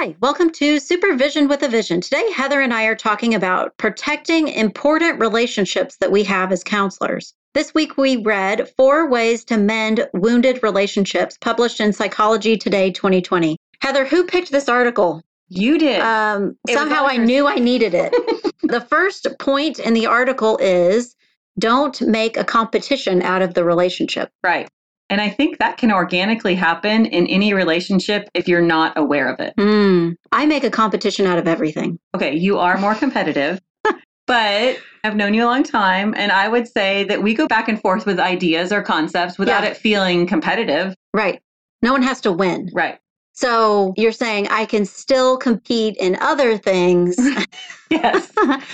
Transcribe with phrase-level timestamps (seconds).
[0.00, 2.00] Hi, welcome to Supervision with a Vision.
[2.00, 7.34] Today, Heather and I are talking about protecting important relationships that we have as counselors.
[7.52, 13.56] This week, we read Four Ways to Mend Wounded Relationships, published in Psychology Today 2020.
[13.80, 15.20] Heather, who picked this article?
[15.48, 16.00] You did.
[16.00, 18.14] Um, somehow I knew I needed it.
[18.62, 21.16] the first point in the article is
[21.58, 24.30] don't make a competition out of the relationship.
[24.44, 24.68] Right.
[25.10, 29.40] And I think that can organically happen in any relationship if you're not aware of
[29.40, 29.54] it.
[29.56, 31.98] Mm, I make a competition out of everything.
[32.14, 33.60] Okay, you are more competitive,
[34.26, 36.14] but I've known you a long time.
[36.16, 39.62] And I would say that we go back and forth with ideas or concepts without
[39.62, 39.70] Yeah.
[39.70, 40.94] it feeling competitive.
[41.14, 41.40] Right.
[41.80, 42.68] No one has to win.
[42.74, 42.98] Right.
[43.38, 47.16] So you're saying I can still compete in other things.
[47.90, 48.30] Yes.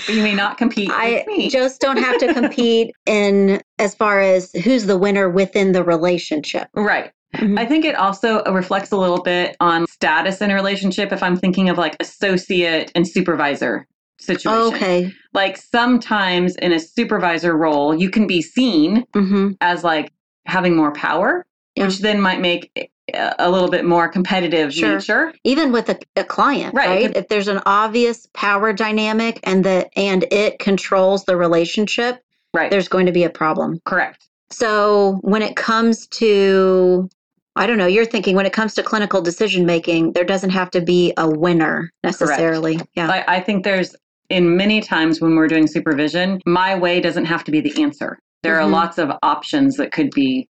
[0.08, 1.48] you may not compete I with me.
[1.48, 6.66] just don't have to compete in as far as who's the winner within the relationship.
[6.74, 7.12] right.
[7.36, 7.56] Mhm.
[7.56, 11.36] I think it also reflects a little bit on status in a relationship if I'm
[11.36, 13.86] thinking of like associate and supervisor
[14.18, 14.74] situation.
[14.74, 15.12] Okay.
[15.32, 20.10] Like sometimes in a supervisor role, you can be seen hmm as like
[20.46, 21.86] having more power, Yeah.
[21.86, 24.94] which then might make a a little bit more competitive Sure.
[24.96, 25.34] nature.
[25.44, 26.88] Even with a, a client, Right.
[27.06, 27.16] right?
[27.16, 32.20] If there's an obvious power dynamic and the and it controls the relationship,
[32.54, 32.70] Right.
[32.70, 33.80] there's going to be a problem.
[33.84, 34.28] correct.
[34.50, 37.08] So when it comes to,
[37.56, 40.70] I don't know, you're thinking when it comes to clinical decision making, there doesn't have
[40.72, 42.78] to be a winner necessarily.
[42.94, 43.10] Yeah.
[43.10, 43.96] I, I think there's
[44.30, 48.18] in many times when we're doing supervision, my way doesn't have to be the answer.
[48.42, 48.62] There Mhm.
[48.64, 50.48] are lots of options that could be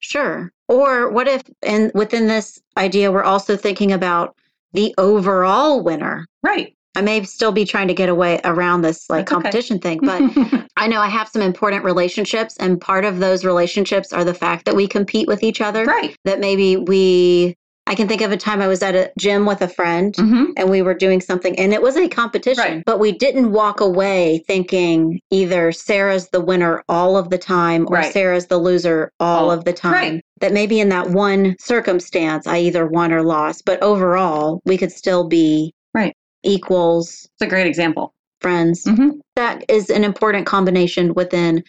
[0.00, 0.52] Sure.
[0.68, 4.34] Or what if, and within this idea, we're also thinking about
[4.72, 6.26] the overall winner.
[6.42, 6.72] right.
[6.96, 9.42] I may still be trying to get away around this like That's okay.
[9.42, 10.22] competition thing, but
[10.78, 14.64] I know I have some important relationships, and part of those relationships are the fact
[14.64, 15.84] that we compete with each other.
[15.84, 16.16] right.
[16.24, 17.54] That maybe we,
[17.88, 20.44] I can think of a time I was at a gym with a friend hmm
[20.56, 22.82] and we were doing something and it was a competition Right.
[22.86, 27.96] but we didn't walk away thinking either sarah's the winner all of the time or
[27.96, 28.12] Right.
[28.12, 30.20] sarah's the loser all All- of the time right.
[30.40, 34.92] that maybe in that one circumstance i either won or lost but overall we could
[34.92, 36.14] still be Right.
[36.42, 38.14] equals It's a great example.
[38.40, 41.62] friends hmm that is an important combination within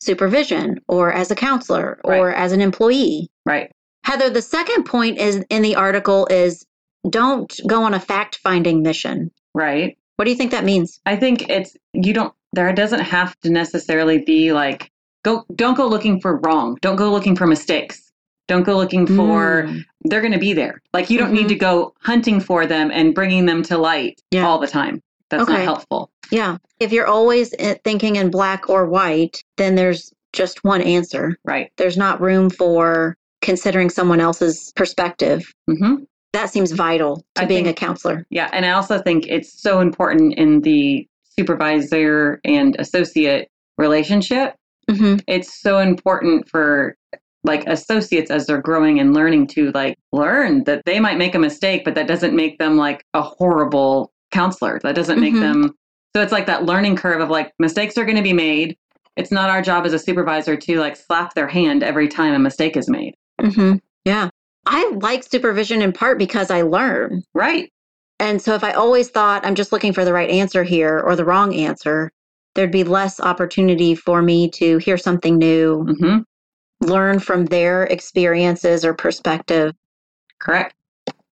[0.00, 3.70] supervision or as a counselor or as an employee Right.
[4.04, 6.64] Heather, the second point is in the article is
[7.08, 9.30] don't go on a fact finding mission.
[9.54, 9.96] Right.
[10.16, 11.00] What do you think that means?
[11.06, 14.90] I think it's you don't there doesn't have to necessarily be like
[15.24, 16.78] go don't go looking for wrong.
[16.80, 18.10] Don't go looking for mistakes.
[18.46, 20.80] Don't go looking for Mm, they're going to be there.
[20.92, 21.40] Like you don't Mhm.
[21.40, 24.46] need to go hunting for them and bringing them to light Yeah.
[24.46, 25.02] all the time.
[25.30, 26.10] That's not helpful.
[26.30, 26.58] yeah.
[26.78, 31.36] If you're always uh, thinking in black or white, then there's just one answer.
[31.44, 31.70] Right.
[31.78, 35.44] There's not room for considering someone else's perspective.
[35.68, 35.96] hmm
[36.32, 38.26] That seems vital to I being think- a counselor.
[38.30, 41.06] Yeah, and I also think it's so important in the
[41.38, 44.54] supervisor and associate relationship.
[44.90, 46.96] hmm It's so important for
[47.44, 51.38] like associates as they're growing and learning to like learn that they might make a
[51.38, 54.80] mistake, but that doesn't make them like a horrible counselor.
[54.82, 55.40] That doesn't make Mhm.
[55.40, 55.74] them
[56.16, 58.76] so it's like that learning curve of like mistakes are going to be made.
[59.16, 62.38] It's not our job as a supervisor to like slap their hand every time a
[62.38, 63.14] mistake is made.
[63.40, 63.74] Hmm
[64.04, 64.28] Yeah.
[64.66, 67.22] I like supervision in part because I learn.
[67.34, 67.70] Right.
[68.18, 71.16] And so if I always thought I'm just looking for the right answer here or
[71.16, 72.10] the wrong answer,
[72.54, 76.18] there'd be less opportunity for me to hear something new, hmm
[76.80, 79.72] learn from their experiences or perspective.
[80.38, 80.74] Correct.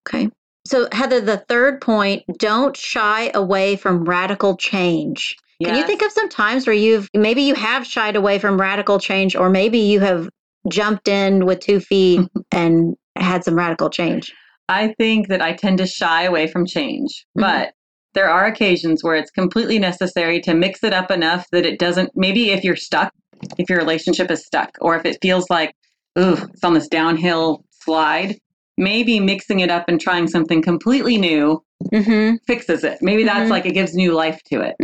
[0.09, 0.31] Okay.
[0.67, 5.37] So, Heather, the third point don't shy away from radical change.
[5.62, 8.99] Can you think of some times where you've maybe you have shied away from radical
[8.99, 10.29] change, or maybe you have
[10.69, 12.20] jumped in with two feet
[12.53, 14.32] and had some radical change?
[14.69, 17.43] I think that I tend to shy away from change, Mhm.
[17.43, 17.73] but
[18.14, 22.11] there are occasions where it's completely necessary to mix it up enough that it doesn't.
[22.14, 23.12] Maybe if you're stuck,
[23.59, 25.75] if your relationship is stuck, or if it feels like,
[26.19, 28.37] ooh, it's on this downhill slide,
[28.79, 31.62] maybe mixing it up and trying something completely new
[31.93, 32.37] Mm-hmm.
[32.47, 32.99] fixes it.
[33.03, 33.50] Maybe that's Mhm.
[33.50, 34.76] like it gives new life to it.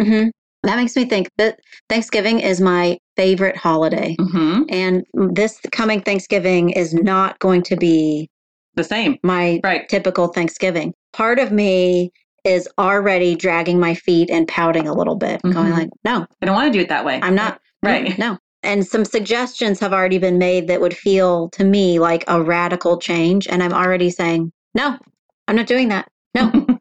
[0.64, 0.68] Mm-hmm.
[0.76, 1.58] That makes me think that
[1.88, 4.16] Thanksgiving is my favorite holiday.
[4.18, 8.28] hmm And this coming Thanksgiving is not going to be
[8.74, 9.18] the same.
[9.22, 9.88] my Right.
[9.88, 10.94] typical Thanksgiving.
[11.12, 12.10] Part of me
[12.44, 15.72] is already dragging my feet and pouting a little bit, going Mhm.
[15.72, 17.20] like, no, I don't want to do it that way.
[17.22, 17.60] I'm not.
[17.80, 18.18] Right.
[18.18, 18.36] No.
[18.64, 22.98] And some suggestions have already been made that would feel to me like a radical
[22.98, 23.46] change.
[23.46, 24.98] And I'm already saying, no,
[25.46, 26.08] I'm not doing that.
[26.34, 26.50] No.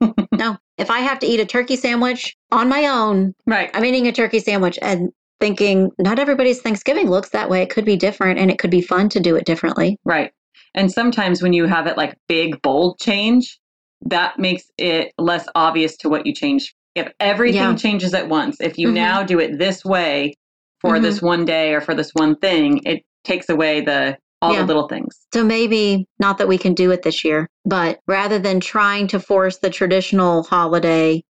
[0.78, 3.70] If I have to eat a turkey sandwich on my own, right.
[3.74, 5.10] I'm eating a turkey sandwich and
[5.40, 7.62] thinking, not everybody's Thanksgiving looks that way.
[7.62, 9.98] It could be different and it could be fun to do it differently.
[10.06, 10.32] Right.
[10.76, 13.60] And sometimes when you have it like big, bold change,
[14.06, 16.74] that makes it less obvious to what you change.
[16.96, 17.76] If everything Yeah.
[17.76, 18.94] changes at once, if you Mhm.
[18.94, 20.34] now do it this way
[20.82, 21.02] for Mhm.
[21.02, 24.62] this one day or for this one thing, it takes away the all Yeah.
[24.62, 25.28] the little things.
[25.34, 29.20] So maybe not that we can do it this year, but rather than trying to
[29.20, 31.24] force the traditional holiday,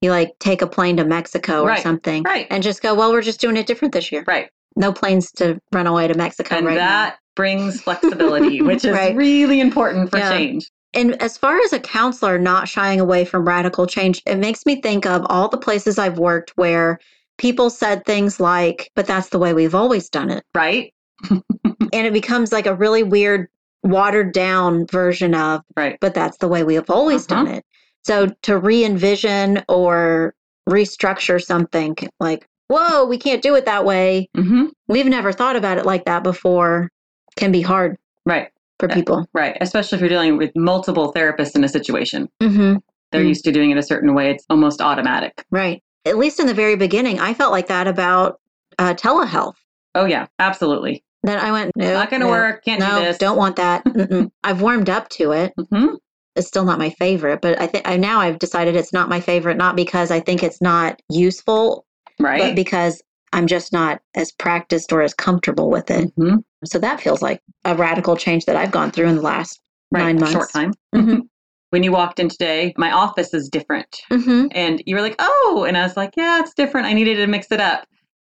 [0.00, 1.82] you like take a plane to Mexico or Right.
[1.82, 2.46] something Right.
[2.50, 4.24] and just go, well, we're just doing it different this year.
[4.26, 4.48] Right.
[4.76, 9.14] No planes to run away to Mexico and right that brings flexibility, which is Right.
[9.14, 10.30] really important for Yeah.
[10.30, 10.70] change.
[10.94, 14.80] And as far as a counselor not shying away from radical change, it makes me
[14.80, 16.98] think of all the places I've worked where
[17.36, 20.44] people said things like, but that's the way we've always done it.
[20.54, 20.92] Right?
[21.94, 23.46] And it becomes like a really weird,
[23.84, 25.96] watered down version of, Right.
[26.00, 27.44] but that's the way we have always Uh-huh.
[27.44, 27.64] done it.
[28.02, 30.34] So to re envision or
[30.68, 34.28] restructure something like, whoa, we can't do it that way.
[34.36, 36.90] hmm We've never thought about it like that before
[37.36, 38.48] can be hard Right.
[38.80, 38.94] for Yeah.
[38.96, 39.26] people.
[39.32, 39.56] Right.
[39.60, 42.28] Especially if you're dealing with multiple therapists in a situation.
[42.42, 42.76] hmm
[43.12, 43.28] They're Mm.
[43.28, 44.30] used to doing it a certain way.
[44.30, 45.44] It's almost automatic.
[45.52, 45.80] Right.
[46.04, 48.40] At least in the very beginning, I felt like that about
[48.78, 49.54] uh, telehealth.
[49.94, 51.04] Oh yeah, absolutely.
[51.24, 52.64] Then I went, no, Not going to no, work.
[52.64, 53.18] Can't No, do this.
[53.18, 53.82] don't want that.
[54.44, 55.54] I've warmed up to it.
[55.70, 55.94] hmm
[56.36, 59.20] It's still not my favorite, but I think I now I've decided it's not my
[59.20, 61.86] favorite, not because I think it's not useful,
[62.20, 62.38] right?
[62.38, 66.12] but because I'm just not as practiced or as comfortable with it.
[66.16, 66.36] hmm
[66.66, 69.60] So that feels like a radical change that I've gone through in the last
[69.90, 70.02] Right.
[70.02, 70.32] nine months.
[70.32, 70.72] Short time.
[70.94, 71.22] Mhm.
[71.70, 74.00] When you walked in today, my office is different.
[74.08, 76.86] hmm And you were like, oh, and I was like, yeah, it's different.
[76.86, 77.84] I needed to mix it up.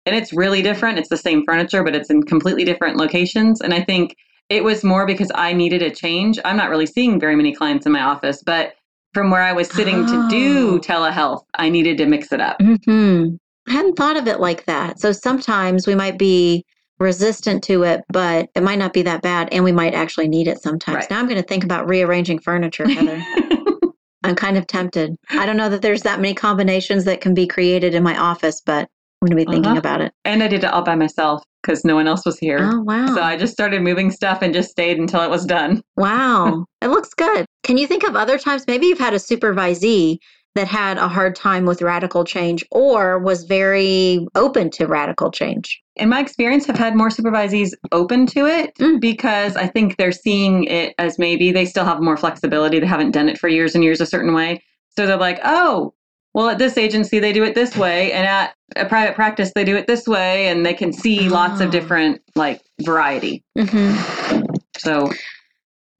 [0.09, 0.97] And it's really different.
[0.97, 3.61] It's the same furniture, but it's in completely different locations.
[3.61, 4.15] And I think
[4.49, 6.39] it was more because I needed a change.
[6.43, 8.73] I'm not really seeing very many clients in my office, but
[9.13, 10.79] from where I was sitting to do Oh.
[10.79, 12.59] telehealth, I needed to mix it up.
[12.59, 13.35] hmm
[13.67, 14.99] I hadn't thought of it like that.
[14.99, 16.65] So sometimes we might be
[16.97, 20.47] resistant to it, but it might not be that bad, and we might actually need
[20.47, 20.95] it sometimes.
[20.95, 21.11] Right.
[21.11, 23.19] Now I'm going to think about rearranging furniture, Heather.
[24.23, 25.15] I'm kind of tempted.
[25.29, 28.59] I don't know that there's that many combinations that can be created in my office,
[28.65, 28.89] but
[29.21, 29.79] going to be thinking Uh-huh.
[29.79, 30.13] about it.
[30.25, 32.59] and I did it all by myself because no one else was here.
[32.61, 33.07] Oh, wow.
[33.13, 35.81] So I just started moving stuff and just stayed until it was done.
[35.97, 36.65] Wow.
[36.81, 37.45] it looks good.
[37.63, 38.63] Can you think of other times?
[38.67, 40.17] Maybe you've had a supervisee
[40.55, 45.81] that had a hard time with radical change or was very open to radical change.
[45.97, 49.01] in my experience, have had more supervisees open to it Mm.
[49.01, 52.79] because I think they're seeing it as maybe they still have more flexibility.
[52.79, 54.63] They haven't done it for years and years a certain way.
[54.97, 55.93] So they're like, oh,
[56.33, 58.13] well, at this agency, they do it this way.
[58.13, 60.47] And at a private practice, they do it this way.
[60.47, 61.65] And they can see lots Oh.
[61.65, 63.43] of different, like, variety.
[63.57, 64.45] Mm-hmm.
[64.77, 65.11] So,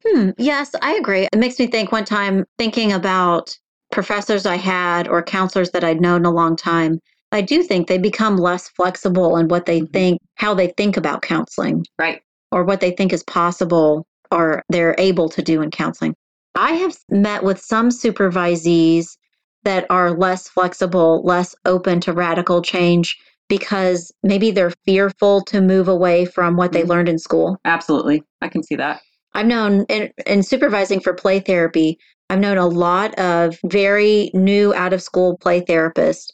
[0.06, 0.30] Hmm.
[0.38, 1.28] Yes, I agree.
[1.34, 3.58] It makes me think one time thinking about
[3.92, 7.00] professors I had or counselors that I'd known a long time.
[7.34, 9.92] I do think they become less flexible in what they Mhm.
[9.92, 12.22] think, how they think about counseling, right.
[12.54, 16.16] or what they think is possible or they're able to do in counseling.
[16.56, 19.18] I have met with some supervisees
[19.70, 23.16] that are less flexible, less open to radical change
[23.50, 26.88] because maybe they're fearful to move away from what they Mhm.
[26.88, 27.58] learned in school.
[27.66, 28.24] Absolutely.
[28.42, 29.02] I can see that.
[29.36, 32.00] I've known in, in supervising for play therapy,
[32.32, 36.30] I've known a lot of very new out of school play therapists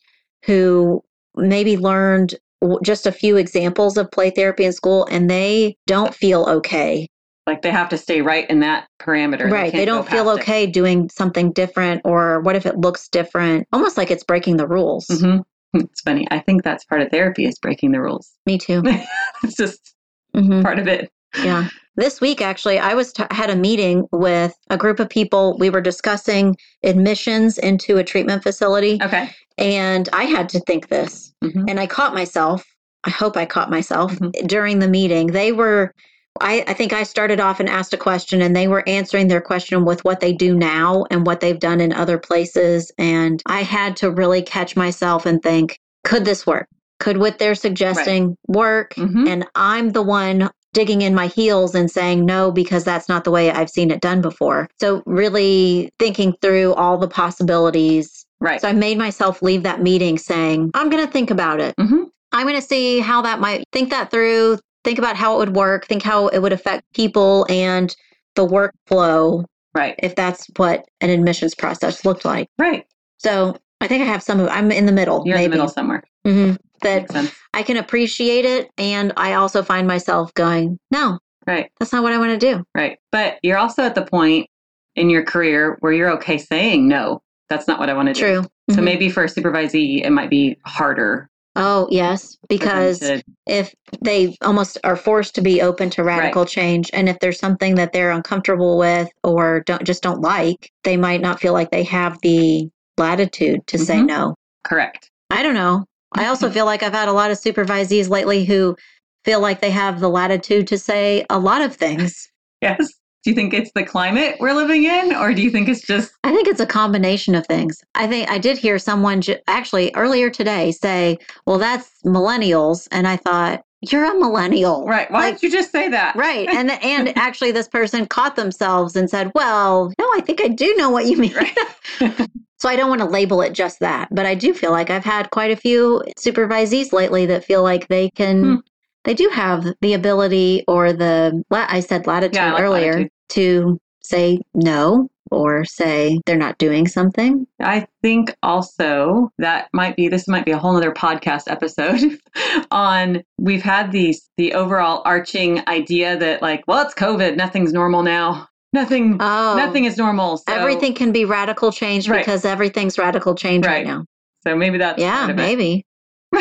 [0.46, 1.04] who
[1.36, 2.36] maybe learned
[2.84, 7.10] just a few examples of play therapy in school and they don't feel okay.
[7.48, 9.50] Like, they have to stay right in that parameter.
[9.52, 9.72] right.
[9.72, 10.42] They can't don't feel past it.
[10.42, 13.68] okay doing something different or what if it looks different?
[13.72, 15.06] Almost like it's breaking the rules.
[15.08, 15.44] Mhm.
[15.74, 16.26] It's funny.
[16.32, 18.32] I think that's part of therapy is breaking the rules.
[18.46, 18.82] Me too.
[19.44, 19.94] it's just
[20.34, 21.12] hmm part of it.
[21.44, 21.68] Yeah.
[21.98, 25.56] This week, actually, I was t- had a meeting with a group of people.
[25.60, 29.00] We were discussing admissions into a treatment facility.
[29.02, 29.30] Okay.
[29.58, 31.34] And I had to think this.
[31.44, 31.70] Mhm.
[31.70, 32.66] And I caught myself.
[33.06, 34.48] I hope I caught myself Mhm.
[34.48, 35.28] during the meeting.
[35.28, 35.94] They were,
[36.42, 39.42] I, I think I started off and asked a question, and they were answering their
[39.42, 42.92] question with what they do now and what they've done in other places.
[42.98, 46.68] And I had to really catch myself and think, could this work?
[47.00, 48.94] Could what they're suggesting work?
[48.96, 49.28] Mhm.
[49.28, 53.32] And I'm the one digging in my heels and saying no because that's not the
[53.32, 54.68] way I've seen it done before.
[54.80, 58.60] So, really thinking through all the possibilities Right.
[58.60, 61.74] so I made myself leave that meeting saying, I'm going to think about it.
[61.80, 65.40] hmm I'm going to see how that might think that through, think about how it
[65.40, 67.94] would work, think how it would affect people and
[68.36, 69.96] the workflow Right.
[70.00, 72.48] if that's what an admissions process looked like.
[72.58, 72.86] Right.
[73.18, 75.24] So I think I have some of I'm in the middle.
[75.26, 75.46] You're maybe.
[75.46, 76.04] in the middle somewhere.
[76.26, 77.32] hmm That Makes sense.
[77.54, 78.70] I can appreciate it.
[78.78, 81.70] And I also find myself going, no, Right.
[81.80, 82.64] that's not what I want to do.
[82.74, 82.98] Right.
[83.12, 84.48] But you're also at the point
[84.96, 87.22] in your career where you're okay saying no.
[87.50, 88.20] That's not what I want to do.
[88.22, 88.42] True.
[88.72, 88.84] So Mhm.
[88.86, 92.38] maybe for a supervisee, it might be harder Oh, yes.
[92.50, 97.20] Because to- if they almost are forced to be open to radical change and if
[97.20, 101.54] there's something that they're uncomfortable with or don't just don't like they might not feel
[101.54, 104.06] like they have the latitude to say Mhm.
[104.08, 105.12] no correct.
[105.30, 108.76] i don't know i also feel like i've had a lot of supervisees lately who
[109.24, 112.28] feel like they have the latitude to say a lot of things
[112.62, 112.94] Yes.
[113.26, 116.14] Do you think it's the climate we're living in, or do you think it's just
[116.24, 119.92] i think it's a combination of things i think i did hear someone ju- actually
[119.96, 121.18] earlier today say
[121.48, 125.10] well that's millennials and i thought you're a millennial right?
[125.12, 126.16] Why Like- did you just say that?
[126.16, 126.48] Right.
[126.50, 130.76] And and actually this person caught themselves and said, "Well, no, I think I do
[130.76, 131.58] know what you mean." Right.
[132.60, 135.04] so I don't want to label it just that, but I do feel like I've
[135.06, 138.56] had quite a few supervisees lately that feel like they can Hmm.
[139.04, 143.12] they do have the ability or the I said latitude Yeah, like earlier latitude.
[143.30, 147.48] To say no or say they're not doing something.
[147.60, 152.00] I think also that might be this might be a whole other podcast episode
[152.72, 158.04] on we've had these the overall arching idea that like, well, it's COVID, nothing's normal
[158.04, 158.48] now.
[158.74, 159.56] Nothing Oh.
[159.58, 160.38] nothing is normal.
[160.38, 162.20] So, everything can be radical change Right.
[162.20, 163.88] because everything's radical change right, Right.
[163.88, 164.06] now.
[164.46, 165.42] So maybe that's Yeah, part of it.
[165.42, 165.86] maybe.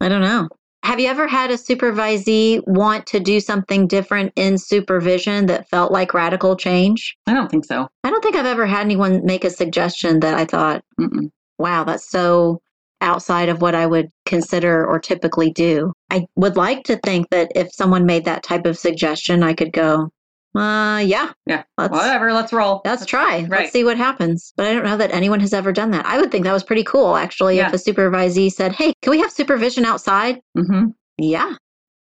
[0.00, 0.48] I don't know.
[0.86, 5.90] Have you ever had a supervisee want to do something different in supervision that felt
[5.90, 7.16] like radical change?
[7.26, 7.88] I don't think so.
[8.04, 11.32] I don't think I've ever had anyone make a suggestion that I thought, Mm-mm.
[11.58, 12.60] wow, that's so
[13.00, 15.92] outside of what I would consider or typically do.
[16.08, 19.72] I would like to think that if someone made that type of suggestion, I could
[19.72, 20.10] go,
[20.56, 21.62] uh, yeah, Yeah.
[21.78, 22.80] let's, Whatever, let's roll.
[22.84, 23.40] let's try.
[23.40, 23.50] Right.
[23.62, 24.52] Let's see what happens.
[24.56, 26.06] But I don't know that anyone has ever done that.
[26.06, 29.20] I would think that was pretty cool, actually, if a supervisee said, hey, can we
[29.20, 30.40] have supervision outside?
[30.56, 30.86] hmm
[31.18, 31.54] Yeah.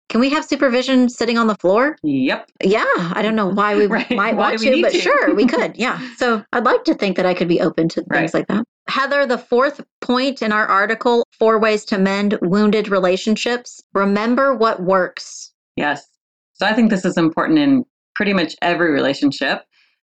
[0.09, 1.97] Can we have supervision sitting on the floor?
[2.03, 2.51] Yep.
[2.63, 2.85] Yeah.
[2.87, 4.09] I don't know why we Right.
[4.11, 4.99] might Why want to, but to?
[4.99, 5.75] sure, we could.
[5.77, 5.99] Yeah.
[6.17, 8.19] So I'd like to think that I could be open to Right.
[8.19, 8.63] things like that.
[8.87, 14.83] Heather, the fourth point in our article, Four Ways to Mend Wounded Relationships, remember what
[14.83, 15.51] works.
[15.75, 16.07] Yes.
[16.53, 17.83] So I think this is important in
[18.15, 19.63] pretty much every relationship,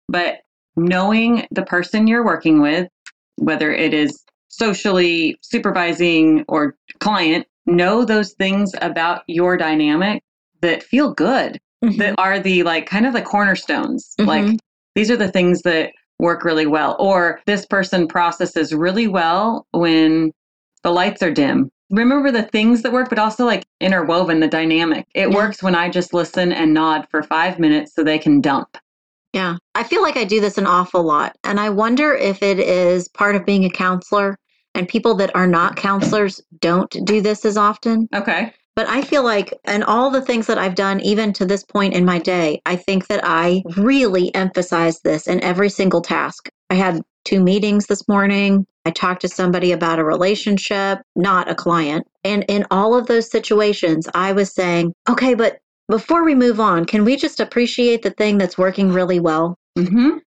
[0.07, 0.39] but
[0.75, 2.87] knowing the person you're working with,
[3.35, 10.23] whether it is socially supervising or client, know those things about your dynamic
[10.61, 11.59] that feel good,
[11.97, 14.13] that are the like kind of the cornerstones.
[14.19, 14.27] Mhm.
[14.27, 14.59] Like
[14.95, 16.97] these are the things that work really well.
[16.99, 20.31] Or this person processes really well when
[20.83, 21.71] the lights are dim.
[21.89, 25.07] Remember the things that work, but also like interwoven the dynamic.
[25.15, 25.35] It Yeah.
[25.35, 28.77] works when I just listen and nod for five minutes so they can dump.
[29.33, 29.57] Yeah.
[29.75, 31.35] I feel like I do this an awful lot.
[31.43, 34.37] And I wonder if it is part of being a counselor
[34.75, 38.07] and people that are not counselors don't do this as often.
[38.13, 38.53] Okay.
[38.75, 41.93] But I feel like, and all the things that I've done, even to this point
[41.93, 46.49] in my day, I think that I really emphasize this in every single task.
[46.69, 48.65] I had two meetings this morning.
[48.85, 52.07] I talked to somebody about a relationship, not a client.
[52.23, 56.85] And in all of those situations, I was saying, okay, but before we move on,
[56.85, 59.59] can we just appreciate the thing that's working really well?
[59.77, 60.17] Mm-hmm.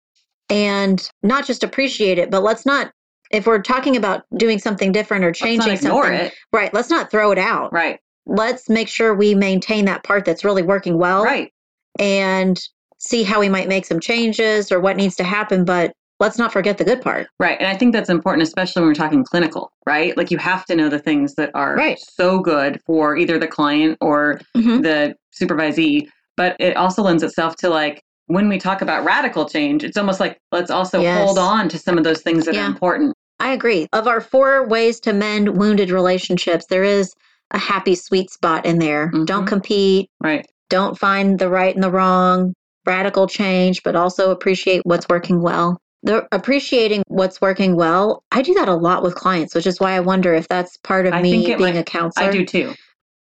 [0.49, 2.93] And not just appreciate it, but let's not,
[3.33, 6.35] if we're talking about doing something different or changing something, it.
[6.53, 7.99] right, let's not throw it out Right.
[8.27, 11.53] let's make sure we maintain that part that's really working well Right.
[11.99, 12.61] and
[12.99, 15.93] see how we might make some changes or what needs to happen but
[16.23, 17.59] let's not forget the good part Right.
[17.61, 20.17] And I think that's important, especially when we're talking clinical, right?
[20.17, 21.99] Like you have to know the things that are Right.
[21.99, 24.83] so good for either the client or Mhm.
[24.83, 26.07] the supervisee.
[26.37, 30.21] But it also lends itself to like when we talk about radical change, it's almost
[30.21, 31.19] like let's also Yes.
[31.19, 32.63] hold on to some of those things that Yeah.
[32.65, 33.13] are important.
[33.41, 37.13] i agree of our four ways to mend wounded relationships there is
[37.51, 39.27] a happy sweet spot in there Mhm.
[39.27, 40.47] don't compete Right.
[40.71, 42.55] don't find the right and the wrong
[42.87, 48.55] radical change but also appreciate what's working well the appreciating what's working well i do
[48.55, 51.23] that a lot with clients which is why i wonder if that's part of I
[51.23, 52.75] me being might- a counselor I do too.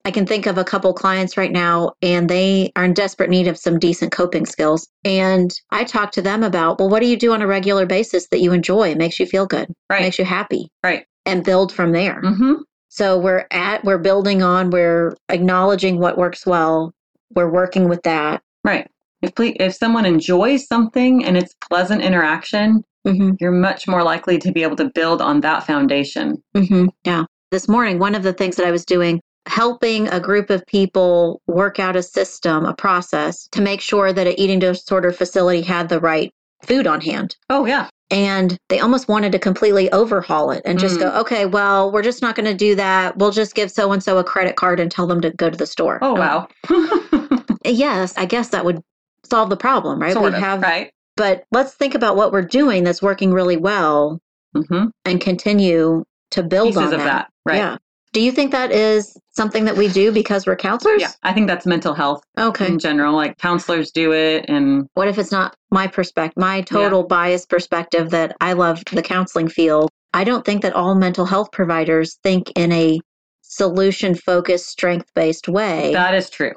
[0.04, 3.46] I can think of a couple clients right now, and they are in desperate need
[3.46, 4.88] of some decent coping skills.
[5.04, 8.26] And I talk to them about, well, what do you do on a regular basis
[8.32, 8.90] that you enjoy?
[8.90, 10.02] It makes you feel good, Right.
[10.02, 11.06] makes you happy, Right.
[11.24, 12.20] and build from there.
[12.20, 12.54] Mm-hmm.
[12.88, 16.92] So we're at, we're building on, we're acknowledging what works well,
[17.36, 18.42] we're working with that.
[18.64, 18.90] Right.
[19.22, 24.52] If if someone enjoys something and it's pleasant interaction, hmm you're much more likely to
[24.52, 26.42] be able to build on that foundation.
[26.54, 27.24] hmm Yeah.
[27.50, 31.40] This morning, one of the things that I was doing, helping a group of people
[31.46, 35.88] work out a system, a process to make sure that an eating disorder facility had
[35.88, 36.30] the right
[36.64, 37.36] food on hand.
[37.50, 37.88] Oh, yeah.
[38.10, 41.00] And they almost wanted to completely overhaul it and just Mm.
[41.00, 43.16] go, okay, well, we're just not going to do that.
[43.16, 45.56] We'll just give so and so a credit card and tell them to go to
[45.56, 45.98] the store.
[46.02, 46.48] Oh, wow.
[47.64, 48.82] Yes, I guess that would
[49.24, 50.12] solve the problem, right?
[50.12, 50.90] sort we of, have, right?
[51.16, 54.18] but let's think about what we're doing that's working really well
[54.54, 57.56] hmm and continue to build Pieces on of that, right?
[57.56, 57.76] Yeah.
[58.12, 61.00] Do you think that is something that we do because we're counselors?
[61.00, 62.66] Yeah, I think that's mental health Okay.
[62.66, 63.14] in general.
[63.16, 68.10] Like counselors do it, and What if it's not my perspective, my total biased perspective
[68.10, 69.88] that I love the counseling field?
[70.12, 73.00] I don't think that all mental health providers think in a
[73.40, 75.92] solution focused, strength based way.
[75.94, 76.52] that is true.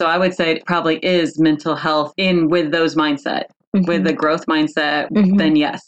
[0.00, 4.14] So I would say it probably is mental health in with those mindset, with the
[4.14, 5.10] growth mindset.
[5.10, 5.36] Mhm.
[5.36, 5.82] Then yes,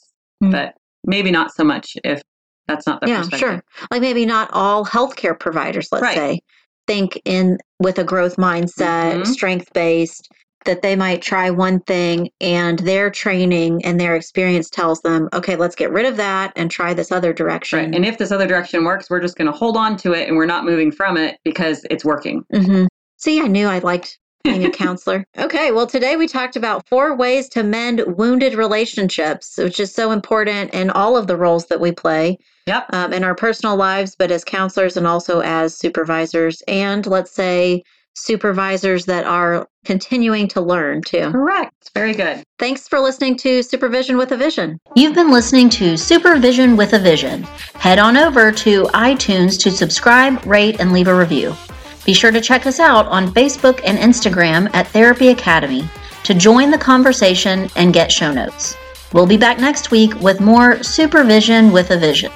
[0.45, 0.53] Mhm.
[0.53, 0.75] but
[1.07, 2.21] maybe not so much if
[2.69, 3.39] that's not the yeah, perspective.
[3.49, 3.65] sure.
[3.91, 6.15] Like maybe not all healthcare providers, let's Right.
[6.17, 6.41] say,
[6.87, 9.27] think in with a growth mindset, Mhm.
[9.27, 10.29] strength based,
[10.67, 15.57] that they might try one thing and their training and their experience tells them, okay,
[15.57, 17.79] let's get rid of that and try this other direction.
[17.79, 17.95] Right.
[17.95, 20.37] And if this other direction works, we're just going to hold on to it and
[20.37, 22.45] we're not moving from it because it's working.
[22.53, 22.85] hmm
[23.23, 25.25] See, I knew I liked being a counselor.
[25.39, 30.11] Okay, well, today we talked about four ways to mend wounded relationships, which is so
[30.11, 32.37] important in all of the roles that we play
[32.67, 32.87] Yep.
[32.93, 37.85] um, in our personal lives, but as counselors and also as supervisors, and let's say
[38.15, 41.31] supervisors that are continuing to learn too.
[41.31, 41.93] Correct.
[41.95, 42.43] Very good.
[42.59, 44.81] Thanks for listening to Supervision with a Vision.
[44.97, 47.45] You've been listening to Supervision with a Vision.
[47.75, 51.55] Head on over to iTunes to subscribe, rate, and leave a review.
[52.05, 55.89] Be sure to check us out on Facebook and Instagram at Therapy Academy
[56.25, 58.77] to join the conversation and get show notes.
[59.13, 62.33] We'll be back next week with more Supervision with a Vision.